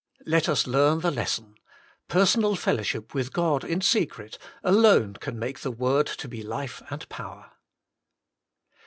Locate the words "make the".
5.37-5.69